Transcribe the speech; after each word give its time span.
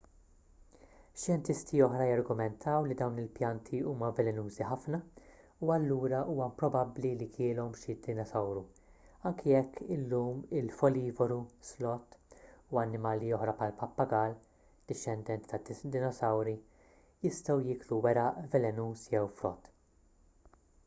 xjentisti 1.23 1.81
oħra 1.87 2.05
jargumentaw 2.11 2.85
li 2.85 2.95
dawn 3.01 3.19
il-pjanti 3.23 3.81
huma 3.91 4.07
velenużi 4.19 4.65
ħafna 4.69 4.99
u 5.67 5.73
allura 5.75 6.21
huwa 6.31 6.47
improbabbli 6.53 7.11
li 7.19 7.27
kielhom 7.35 7.75
xi 7.83 7.95
dinosawru 8.07 8.63
anki 9.31 9.53
jekk 9.53 9.79
illum 9.97 10.41
il-folivoru 10.61 11.39
sloth” 11.71 12.19
u 12.71 12.81
annimali 12.87 13.31
oħra 13.39 13.55
bħall-pappagall 13.61 14.35
dixxendent 14.93 15.53
tad-dinosawri 15.55 16.57
jistgħu 17.27 17.59
jieklu 17.69 18.03
weraq 18.07 18.45
velenuż 18.57 19.09
jew 19.15 19.25
frott 19.43 19.75